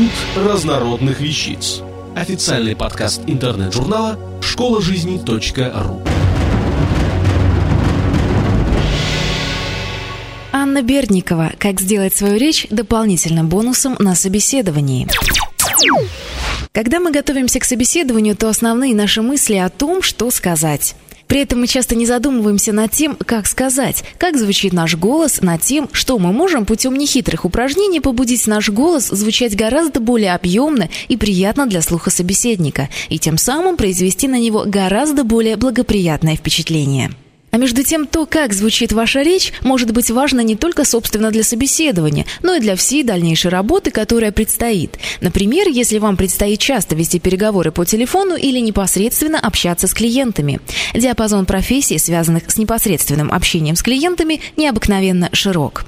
Институт 0.00 0.46
разнородных 0.46 1.20
вещиц. 1.20 1.82
Официальный 2.16 2.74
подкаст 2.74 3.20
интернет-журнала 3.26 4.18
школа 4.40 4.80
жизни 4.80 5.20
.ру. 5.26 6.02
Анна 10.52 10.80
Бердникова. 10.80 11.52
Как 11.58 11.82
сделать 11.82 12.16
свою 12.16 12.38
речь 12.38 12.66
дополнительным 12.70 13.50
бонусом 13.50 13.94
на 13.98 14.14
собеседовании. 14.14 15.06
Когда 16.72 16.98
мы 16.98 17.10
готовимся 17.10 17.60
к 17.60 17.64
собеседованию, 17.64 18.34
то 18.36 18.48
основные 18.48 18.94
наши 18.94 19.20
мысли 19.20 19.56
о 19.56 19.68
том, 19.68 20.00
что 20.00 20.30
сказать. 20.30 20.94
При 21.30 21.42
этом 21.42 21.60
мы 21.60 21.68
часто 21.68 21.94
не 21.94 22.06
задумываемся 22.06 22.72
над 22.72 22.90
тем, 22.90 23.14
как 23.14 23.46
сказать, 23.46 24.02
как 24.18 24.36
звучит 24.36 24.72
наш 24.72 24.96
голос, 24.96 25.40
над 25.42 25.62
тем, 25.62 25.88
что 25.92 26.18
мы 26.18 26.32
можем 26.32 26.66
путем 26.66 26.96
нехитрых 26.96 27.44
упражнений 27.44 28.00
побудить 28.00 28.48
наш 28.48 28.68
голос 28.68 29.06
звучать 29.06 29.54
гораздо 29.54 30.00
более 30.00 30.34
объемно 30.34 30.88
и 31.06 31.16
приятно 31.16 31.68
для 31.68 31.82
слуха 31.82 32.10
собеседника, 32.10 32.88
и 33.08 33.20
тем 33.20 33.38
самым 33.38 33.76
произвести 33.76 34.26
на 34.26 34.40
него 34.40 34.64
гораздо 34.66 35.22
более 35.22 35.56
благоприятное 35.56 36.34
впечатление. 36.34 37.12
А 37.50 37.56
между 37.56 37.82
тем, 37.82 38.06
то, 38.06 38.26
как 38.26 38.52
звучит 38.52 38.92
ваша 38.92 39.22
речь, 39.22 39.52
может 39.62 39.92
быть 39.92 40.10
важно 40.10 40.40
не 40.40 40.54
только, 40.54 40.84
собственно, 40.84 41.30
для 41.30 41.42
собеседования, 41.42 42.26
но 42.42 42.54
и 42.54 42.60
для 42.60 42.76
всей 42.76 43.02
дальнейшей 43.02 43.50
работы, 43.50 43.90
которая 43.90 44.30
предстоит. 44.30 44.98
Например, 45.20 45.66
если 45.68 45.98
вам 45.98 46.16
предстоит 46.16 46.60
часто 46.60 46.94
вести 46.94 47.18
переговоры 47.18 47.72
по 47.72 47.84
телефону 47.84 48.36
или 48.36 48.60
непосредственно 48.60 49.40
общаться 49.40 49.88
с 49.88 49.94
клиентами. 49.94 50.60
Диапазон 50.94 51.44
профессий, 51.44 51.98
связанных 51.98 52.50
с 52.50 52.56
непосредственным 52.56 53.32
общением 53.32 53.74
с 53.74 53.82
клиентами, 53.82 54.40
необыкновенно 54.56 55.28
широк. 55.32 55.84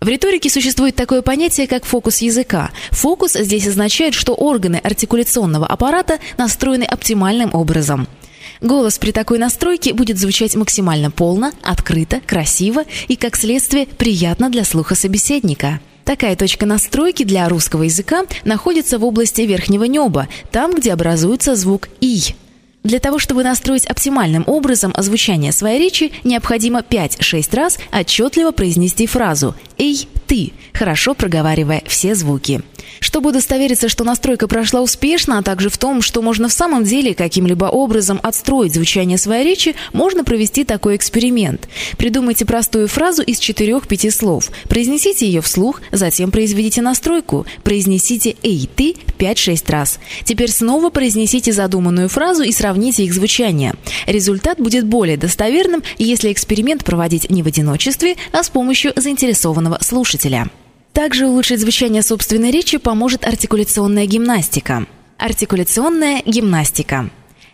В 0.00 0.08
риторике 0.08 0.48
существует 0.48 0.96
такое 0.96 1.20
понятие, 1.20 1.66
как 1.66 1.84
фокус 1.84 2.18
языка. 2.18 2.70
Фокус 2.90 3.34
здесь 3.34 3.66
означает, 3.66 4.14
что 4.14 4.34
органы 4.34 4.80
артикуляционного 4.82 5.66
аппарата 5.66 6.18
настроены 6.38 6.84
оптимальным 6.84 7.54
образом– 7.54 8.06
Голос 8.60 8.98
при 8.98 9.10
такой 9.10 9.38
настройке 9.38 9.94
будет 9.94 10.18
звучать 10.18 10.54
максимально 10.54 11.10
полно, 11.10 11.52
открыто, 11.62 12.20
красиво 12.26 12.84
и, 13.08 13.16
как 13.16 13.36
следствие, 13.36 13.86
приятно 13.86 14.50
для 14.50 14.64
слуха 14.64 14.94
собеседника. 14.94 15.80
Такая 16.04 16.36
точка 16.36 16.66
настройки 16.66 17.22
для 17.22 17.48
русского 17.48 17.84
языка 17.84 18.24
находится 18.44 18.98
в 18.98 19.04
области 19.04 19.42
верхнего 19.42 19.84
неба, 19.84 20.28
там, 20.50 20.74
где 20.74 20.92
образуется 20.92 21.54
звук 21.54 21.88
«и». 22.00 22.34
Для 22.82 22.98
того, 22.98 23.18
чтобы 23.18 23.44
настроить 23.44 23.84
оптимальным 23.84 24.44
образом 24.46 24.94
звучание 24.96 25.52
своей 25.52 25.78
речи, 25.78 26.12
необходимо 26.24 26.80
5-6 26.80 27.54
раз 27.54 27.78
отчетливо 27.92 28.52
произнести 28.52 29.06
фразу 29.06 29.54
«Эй, 29.80 30.06
ты», 30.26 30.52
хорошо 30.74 31.14
проговаривая 31.14 31.82
все 31.86 32.14
звуки. 32.14 32.60
Чтобы 33.00 33.30
удостовериться, 33.30 33.88
что 33.88 34.04
настройка 34.04 34.46
прошла 34.46 34.82
успешно, 34.82 35.38
а 35.38 35.42
также 35.42 35.70
в 35.70 35.78
том, 35.78 36.02
что 36.02 36.22
можно 36.22 36.48
в 36.48 36.52
самом 36.52 36.84
деле 36.84 37.14
каким-либо 37.14 37.64
образом 37.64 38.20
отстроить 38.22 38.74
звучание 38.74 39.16
своей 39.16 39.44
речи, 39.44 39.74
можно 39.92 40.22
провести 40.22 40.64
такой 40.64 40.96
эксперимент. 40.96 41.68
Придумайте 41.96 42.44
простую 42.44 42.88
фразу 42.88 43.22
из 43.22 43.40
4-5 43.40 44.10
слов, 44.10 44.50
произнесите 44.68 45.26
ее 45.26 45.40
вслух, 45.40 45.80
затем 45.92 46.30
произведите 46.30 46.82
настройку, 46.82 47.46
произнесите 47.62 48.36
«Эй, 48.42 48.68
ты» 48.74 48.96
5-6 49.18 49.70
раз. 49.70 49.98
Теперь 50.24 50.50
снова 50.50 50.90
произнесите 50.90 51.52
задуманную 51.52 52.08
фразу 52.08 52.42
и 52.42 52.52
сравните 52.52 53.04
их 53.04 53.14
звучание. 53.14 53.74
Результат 54.06 54.60
будет 54.60 54.86
более 54.86 55.16
достоверным, 55.16 55.82
если 55.98 56.32
эксперимент 56.32 56.84
проводить 56.84 57.30
не 57.30 57.42
в 57.42 57.46
одиночестве, 57.46 58.16
а 58.32 58.42
с 58.42 58.50
помощью 58.50 58.92
заинтересованного 58.96 59.69
слушателя. 59.80 60.48
Также 60.92 61.26
улучшить 61.26 61.60
звучание 61.60 62.02
собственной 62.02 62.50
речи 62.50 62.78
поможет 62.78 63.24
артикуляционная 63.24 64.06
гимнастика. 64.06 64.86
Артикуляционная 65.18 66.22
гимнастика. 66.24 67.10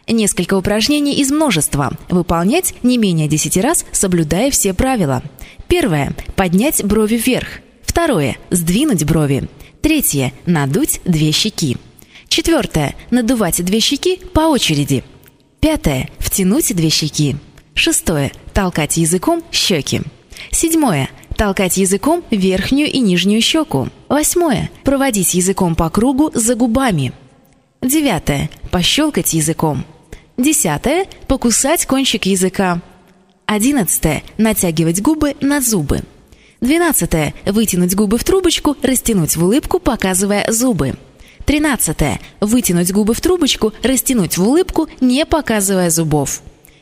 Несколько 0.09 0.55
упражнений 0.57 1.15
из 1.15 1.33
множества. 1.33 1.93
Выполнять 2.09 2.75
не 2.83 2.97
менее 2.97 3.29
10 3.29 3.57
раз, 3.59 3.85
соблюдая 3.93 4.51
все 4.51 4.73
правила. 4.73 5.23
Первое. 5.69 6.15
Поднять 6.37 6.85
брови 6.85 7.17
вверх. 7.17 7.49
Второе. 7.83 8.37
Сдвинуть 8.51 9.05
брови. 9.05 9.49
Третье. 9.83 10.33
Надуть 10.47 11.01
две 11.05 11.33
щеки. 11.33 11.77
Четвертое. 12.29 12.95
Надувать 13.11 13.65
две 13.65 13.81
щеки 13.81 14.21
по 14.33 14.41
очереди. 14.41 15.03
Пятое. 15.61 16.09
Втянуть 16.19 16.75
две 16.75 16.89
щеки. 16.89 17.37
Шестое. 17.75 18.33
Толкать 18.55 18.97
языком 18.97 19.43
щеки. 19.51 20.03
Седьмое. 20.53 21.11
Толкать 21.37 21.77
языком 21.77 22.25
верхнюю 22.31 22.91
и 22.91 22.99
нижнюю 22.99 23.43
щеку. 23.43 23.89
Восьмое. 24.09 24.71
Проводить 24.85 25.35
языком 25.35 25.75
по 25.75 25.91
кругу 25.91 26.31
за 26.33 26.55
губами. 26.55 27.13
Девятое. 27.83 28.49
Пощелкать 28.71 29.35
языком. 29.35 29.85
Десятое. 30.39 31.07
Покусать 31.27 31.85
кончик 31.85 32.25
языка. 32.25 32.81
Одиннадцатое. 33.45 34.23
Натягивать 34.39 35.03
губы 35.03 35.37
на 35.43 35.61
зубы. 35.61 36.05
Двенадцатое. 36.63 37.35
Вытянуть 37.45 37.95
губы 37.95 38.17
в 38.17 38.25
трубочку, 38.25 38.75
растянуть 38.83 39.37
в 39.37 39.45
улыбку, 39.45 39.79
показывая 39.79 40.51
зубы. 40.51 40.95
Тринадцатое. 41.45 42.19
Вытянуть 42.41 42.93
губы 42.93 43.13
в 43.13 43.21
трубочку, 43.21 43.75
растянуть 43.83 44.39
в 44.39 44.49
улыбку, 44.49 44.89
не 45.03 45.27
показывая 45.27 45.91
зубов. 45.91 46.41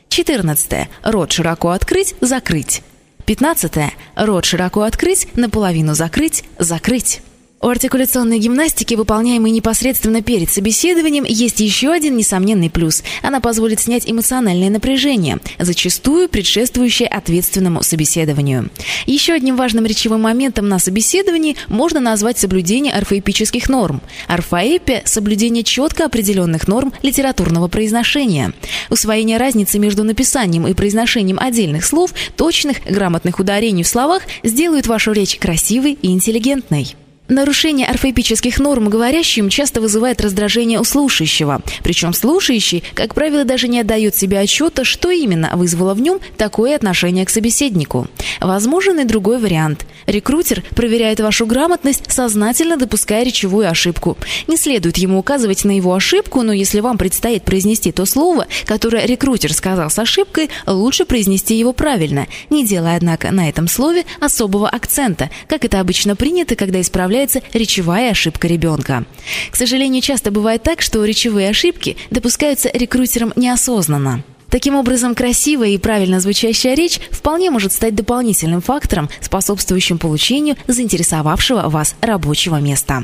Четырнадцатое. 0.08 0.88
Рот 1.02 1.32
широко 1.32 1.70
открыть, 1.70 2.14
закрыть. 2.20 2.82
Пятнадцатое. 3.26 3.92
Рот 4.16 4.44
широко 4.44 4.82
открыть, 4.82 5.28
наполовину 5.36 5.94
закрыть, 5.94 6.44
закрыть. 6.58 7.20
У 7.64 7.66
артикуляционной 7.66 8.40
гимнастики, 8.40 8.94
выполняемой 8.94 9.50
непосредственно 9.50 10.20
перед 10.20 10.50
собеседованием, 10.50 11.24
есть 11.24 11.60
еще 11.60 11.92
один 11.92 12.14
несомненный 12.14 12.68
плюс. 12.68 13.02
Она 13.22 13.40
позволит 13.40 13.80
снять 13.80 14.02
эмоциональное 14.04 14.68
напряжение, 14.68 15.38
зачастую 15.58 16.28
предшествующее 16.28 17.08
ответственному 17.08 17.82
собеседованию. 17.82 18.68
Еще 19.06 19.32
одним 19.32 19.56
важным 19.56 19.86
речевым 19.86 20.20
моментом 20.20 20.68
на 20.68 20.78
собеседовании 20.78 21.56
можно 21.68 22.00
назвать 22.00 22.38
соблюдение 22.38 22.92
орфоэпических 22.92 23.70
норм. 23.70 24.02
Орфоэпия– 24.28 25.00
соблюдение 25.06 25.64
четко 25.64 26.04
определенных 26.04 26.68
норм 26.68 26.92
литературного 27.00 27.68
произношения. 27.68 28.52
Усвоение 28.90 29.38
разницы 29.38 29.78
между 29.78 30.04
написанием 30.04 30.66
и 30.66 30.74
произношением 30.74 31.40
отдельных 31.40 31.86
слов, 31.86 32.12
точных, 32.36 32.84
грамотных 32.84 33.38
ударений 33.38 33.84
в 33.84 33.88
словах 33.88 34.24
сделают 34.42 34.86
вашу 34.86 35.12
речь 35.12 35.38
красивой 35.38 35.96
и 36.02 36.08
интеллигентной. 36.08 36.94
Нарушение 37.28 37.86
орфоэпических 37.86 38.58
норм 38.58 38.90
говорящим 38.90 39.48
часто 39.48 39.80
вызывает 39.80 40.20
раздражение 40.20 40.78
у 40.78 40.84
слушающего. 40.84 41.62
Причем 41.82 42.12
слушающий, 42.12 42.84
как 42.92 43.14
правило, 43.14 43.44
даже 43.44 43.66
не 43.66 43.80
отдает 43.80 44.14
себе 44.14 44.38
отчета, 44.38 44.84
что 44.84 45.10
именно 45.10 45.50
вызвало 45.54 45.94
в 45.94 46.02
нем 46.02 46.20
такое 46.36 46.76
отношение 46.76 47.24
к 47.24 47.30
собеседнику. 47.30 48.08
Возможен 48.46 49.00
и 49.00 49.04
другой 49.04 49.38
вариант. 49.40 49.86
Рекрутер 50.06 50.62
проверяет 50.76 51.18
вашу 51.18 51.46
грамотность, 51.46 52.12
сознательно 52.12 52.76
допуская 52.76 53.24
речевую 53.24 53.68
ошибку. 53.68 54.16
Не 54.46 54.56
следует 54.56 54.96
ему 54.98 55.18
указывать 55.18 55.64
на 55.64 55.76
его 55.76 55.92
ошибку, 55.92 56.42
но 56.42 56.52
если 56.52 56.78
вам 56.78 56.98
предстоит 56.98 57.42
произнести 57.42 57.90
то 57.90 58.06
слово, 58.06 58.46
которое 58.64 59.06
рекрутер 59.06 59.52
сказал 59.52 59.90
с 59.90 59.98
ошибкой, 59.98 60.50
лучше 60.66 61.04
произнести 61.04 61.56
его 61.56 61.72
правильно, 61.72 62.28
не 62.48 62.64
делая, 62.64 62.96
однако, 62.96 63.32
на 63.32 63.48
этом 63.48 63.66
слове 63.66 64.04
особого 64.20 64.68
акцента, 64.68 65.30
как 65.48 65.64
это 65.64 65.80
обычно 65.80 66.14
принято, 66.14 66.54
когда 66.54 66.80
исправляют 66.80 67.24
является 67.24 67.42
речевая 67.52 68.10
ошибка 68.10 68.48
ребенка. 68.48 69.04
К 69.50 69.56
сожалению, 69.56 70.02
часто 70.02 70.30
бывает 70.30 70.62
так, 70.62 70.82
что 70.82 71.04
речевые 71.04 71.50
ошибки 71.50 71.96
допускаются 72.10 72.70
рекрутером 72.72 73.32
неосознанно. 73.36 74.22
Таким 74.54 74.76
образом, 74.76 75.16
красивая 75.16 75.70
и 75.70 75.78
правильно 75.78 76.20
звучащая 76.20 76.74
речь 76.74 77.00
вполне 77.10 77.50
может 77.50 77.72
стать 77.72 77.96
дополнительным 77.96 78.60
фактором, 78.60 79.10
способствующим 79.20 79.98
получению 79.98 80.54
заинтересовавшего 80.68 81.68
вас 81.68 81.96
рабочего 82.00 82.60
места. 82.60 83.02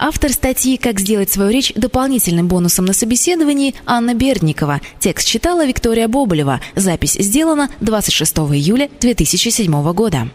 Автор 0.00 0.32
статьи 0.32 0.78
«Как 0.78 0.98
сделать 0.98 1.30
свою 1.30 1.52
речь 1.52 1.72
дополнительным 1.76 2.48
бонусом 2.48 2.86
на 2.86 2.92
собеседовании» 2.92 3.76
Анна 3.86 4.14
Бердникова. 4.14 4.80
Текст 4.98 5.28
читала 5.28 5.64
Виктория 5.64 6.08
Боболева. 6.08 6.60
Запись 6.74 7.12
сделана 7.12 7.70
26 7.80 8.38
июля 8.38 8.90
2007 9.00 9.92
года. 9.92 10.28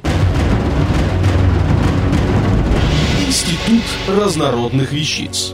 Институт 3.27 3.83
разнородных 4.07 4.93
вещиц. 4.93 5.53